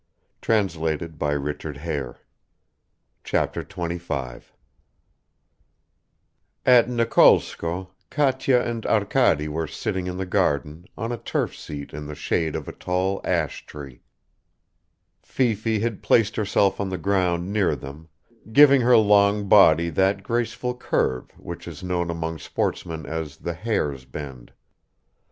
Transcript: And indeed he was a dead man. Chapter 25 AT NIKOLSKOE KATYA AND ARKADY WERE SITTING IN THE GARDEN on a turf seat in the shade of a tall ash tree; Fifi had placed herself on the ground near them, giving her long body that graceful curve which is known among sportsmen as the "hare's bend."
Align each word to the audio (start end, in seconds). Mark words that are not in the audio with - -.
And 0.49 0.61
indeed 0.73 0.99
he 0.99 1.09
was 1.11 1.63
a 1.63 1.73
dead 1.73 1.85
man. 1.85 2.15
Chapter 3.23 3.63
25 3.63 4.51
AT 6.65 6.89
NIKOLSKOE 6.89 7.87
KATYA 8.09 8.65
AND 8.65 8.87
ARKADY 8.87 9.47
WERE 9.47 9.67
SITTING 9.67 10.07
IN 10.07 10.17
THE 10.17 10.25
GARDEN 10.25 10.85
on 10.97 11.11
a 11.11 11.19
turf 11.19 11.55
seat 11.55 11.93
in 11.93 12.07
the 12.07 12.15
shade 12.15 12.55
of 12.55 12.67
a 12.67 12.71
tall 12.71 13.21
ash 13.23 13.63
tree; 13.67 14.01
Fifi 15.21 15.81
had 15.81 16.01
placed 16.01 16.35
herself 16.35 16.81
on 16.81 16.89
the 16.89 16.97
ground 16.97 17.53
near 17.53 17.75
them, 17.75 18.09
giving 18.51 18.81
her 18.81 18.97
long 18.97 19.47
body 19.47 19.91
that 19.91 20.23
graceful 20.23 20.75
curve 20.75 21.29
which 21.37 21.67
is 21.67 21.83
known 21.83 22.09
among 22.09 22.39
sportsmen 22.39 23.05
as 23.05 23.37
the 23.37 23.53
"hare's 23.53 24.05
bend." 24.05 24.51